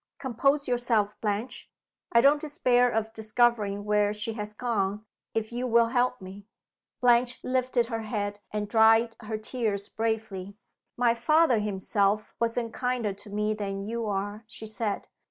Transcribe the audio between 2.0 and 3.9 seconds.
I don't despair of discovering